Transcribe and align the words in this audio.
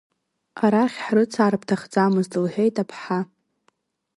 Арахь 0.63 0.97
ҳрыцаар 1.05 1.53
бҭахӡамызт,— 1.61 2.31
лҳәеит 2.43 2.75
аԥҳа. 2.83 3.19